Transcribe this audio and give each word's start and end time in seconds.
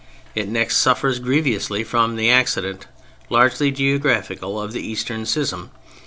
It 0.33 0.47
next 0.49 0.77
suffers 0.77 1.19
grievously 1.19 1.83
from 1.83 2.15
the 2.15 2.27
accident, 2.31 2.87
largely 3.29 3.69
geographical, 3.69 4.59
of 4.59 4.73
the 4.73 4.81
Eastern 4.81 5.27
schism. 5.27 5.69